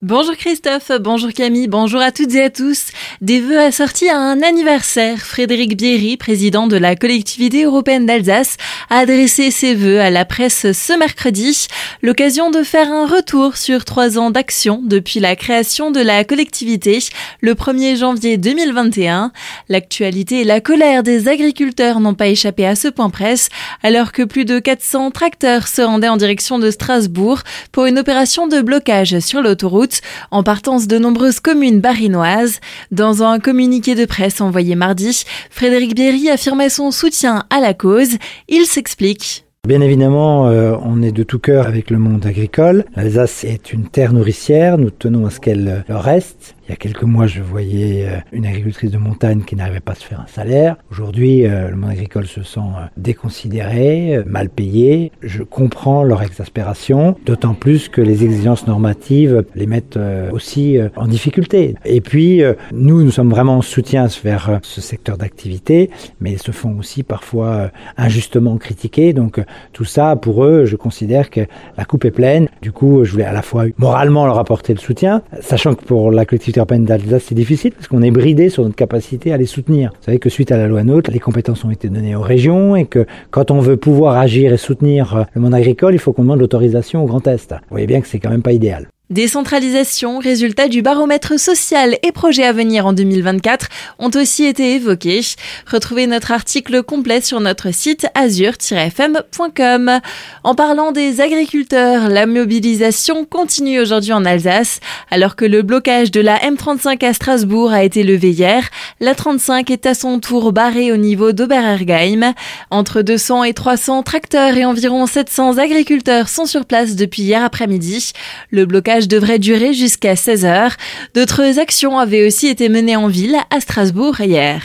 [0.00, 2.92] Bonjour Christophe, bonjour Camille, bonjour à toutes et à tous.
[3.20, 5.18] Des vœux assortis à un anniversaire.
[5.18, 8.58] Frédéric Bierry, président de la collectivité européenne d'Alsace,
[8.90, 11.66] a adressé ses vœux à la presse ce mercredi.
[12.00, 17.00] L'occasion de faire un retour sur trois ans d'action depuis la création de la collectivité
[17.40, 19.32] le 1er janvier 2021.
[19.68, 23.48] L'actualité et la colère des agriculteurs n'ont pas échappé à ce point presse
[23.82, 27.40] alors que plus de 400 tracteurs se rendaient en direction de Strasbourg
[27.72, 29.87] pour une opération de blocage sur l'autoroute
[30.30, 32.60] en partance de nombreuses communes barinoises.
[32.90, 38.16] Dans un communiqué de presse envoyé mardi, Frédéric Bierry affirmait son soutien à la cause.
[38.48, 39.44] Il s'explique.
[39.66, 42.84] Bien évidemment, euh, on est de tout cœur avec le monde agricole.
[42.96, 46.54] L'Alsace est une terre nourricière, nous tenons à ce qu'elle reste.
[46.68, 49.92] Il y a quelques mois, je voyais euh, une agricultrice de montagne qui n'arrivait pas
[49.92, 50.76] à se faire un salaire.
[50.90, 55.10] Aujourd'hui, euh, le monde agricole se sent euh, déconsidéré, mal payé.
[55.22, 59.98] Je comprends leur exaspération, d'autant plus que les exigences normatives les mettent
[60.30, 61.74] aussi en difficulté.
[61.86, 66.50] Et puis, nous, nous sommes vraiment en soutien vers ce secteur d'activité, mais ils se
[66.50, 69.12] font aussi parfois injustement critiquer.
[69.12, 69.40] Donc,
[69.72, 71.40] tout ça, pour eux, je considère que
[71.76, 72.48] la coupe est pleine.
[72.62, 76.10] Du coup, je voulais à la fois moralement leur apporter le soutien, sachant que pour
[76.10, 79.46] la collectivité urbaine d'Alsace, c'est difficile parce qu'on est bridé sur notre capacité à les
[79.46, 79.90] soutenir.
[79.98, 82.76] Vous savez que suite à la loi NOTE, les compétences ont été données aux régions
[82.76, 86.12] et que quand on veut pouvoir agir et soutenir euh, le monde agricole, il faut
[86.12, 87.52] qu'on demande l'autorisation au Grand Est.
[87.52, 88.88] Vous voyez bien que c'est quand même pas idéal.
[89.10, 95.22] Décentralisation, résultats du baromètre social et projets à venir en 2024 ont aussi été évoqués.
[95.66, 100.00] Retrouvez notre article complet sur notre site azur-fm.com.
[100.44, 104.80] En parlant des agriculteurs, la mobilisation continue aujourd'hui en Alsace.
[105.10, 108.68] Alors que le blocage de la M35 à Strasbourg a été levé hier,
[109.00, 112.34] la 35 est à son tour barrée au niveau d'Oberergheim.
[112.70, 118.12] Entre 200 et 300 tracteurs et environ 700 agriculteurs sont sur place depuis hier après-midi.
[118.50, 120.76] Le blocage devrait durer jusqu'à 16 heures.
[121.14, 124.62] D'autres actions avaient aussi été menées en ville à Strasbourg hier.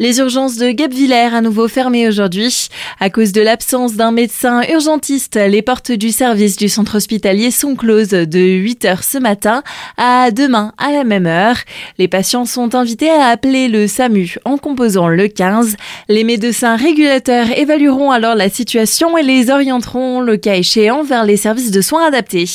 [0.00, 2.68] Les urgences de Guebwiller à nouveau fermées aujourd'hui.
[2.98, 7.76] À cause de l'absence d'un médecin urgentiste, les portes du service du centre hospitalier sont
[7.76, 9.62] closes de 8 heures ce matin
[9.96, 11.58] à demain à la même heure.
[11.98, 15.76] Les patients sont invités à appeler le SAMU en composant le 15.
[16.08, 21.36] Les médecins régulateurs évalueront alors la situation et les orienteront, le cas échéant, vers les
[21.36, 22.50] services de soins adaptés.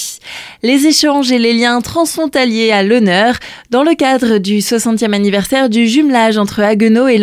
[0.62, 3.36] Les échanges et les liens transfrontaliers à l'honneur
[3.70, 7.18] dans le cadre du 60e anniversaire du jumelage entre Haguenau et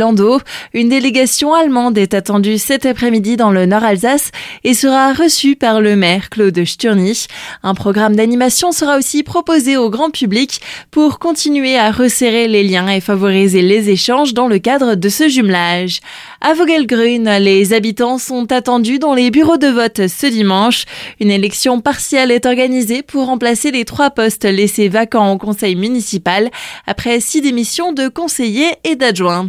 [0.72, 4.30] une délégation allemande est attendue cet après-midi dans le Nord-Alsace
[4.62, 7.26] et sera reçue par le maire Claude Sturny.
[7.62, 12.88] Un programme d'animation sera aussi proposé au grand public pour continuer à resserrer les liens
[12.88, 16.00] et favoriser les échanges dans le cadre de ce jumelage.
[16.40, 20.84] À Vogelgrün, les habitants sont attendus dans les bureaux de vote ce dimanche.
[21.20, 26.50] Une élection partielle est organisée pour remplacer les trois postes laissés vacants au conseil municipal
[26.86, 29.48] après six démissions de conseillers et d'adjoints.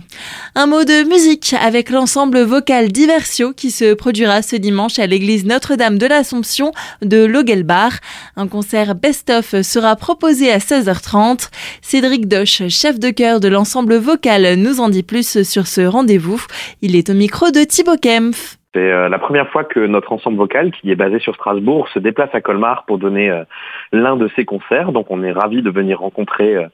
[0.60, 5.46] Un mot de musique avec l'ensemble vocal Diversio qui se produira ce dimanche à l'église
[5.46, 6.72] Notre-Dame de l'Assomption
[7.04, 8.02] de Logelbach.
[8.36, 11.52] Un concert best-of sera proposé à 16h30.
[11.84, 16.42] Cédric Doche, chef de chœur de l'ensemble vocal, nous en dit plus sur ce rendez-vous.
[16.82, 18.58] Il est au micro de Thibaut Kempf.
[18.74, 22.00] C'est euh, la première fois que notre ensemble vocal, qui est basé sur Strasbourg, se
[22.00, 23.44] déplace à Colmar pour donner euh,
[23.92, 24.92] l'un de ses concerts.
[24.92, 26.68] Donc on est ravis de venir rencontrer euh,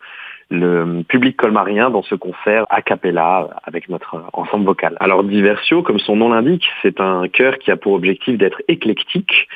[0.49, 4.95] le public colmarien dans ce concert a cappella avec notre ensemble vocal.
[4.99, 9.47] Alors Diversio, comme son nom l'indique, c'est un chœur qui a pour objectif d'être éclectique